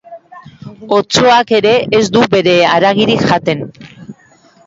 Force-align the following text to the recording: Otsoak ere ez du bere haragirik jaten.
Otsoak 0.95 1.53
ere 1.57 1.73
ez 1.99 2.01
du 2.15 2.23
bere 2.35 2.55
haragirik 2.71 3.23
jaten. 3.33 3.61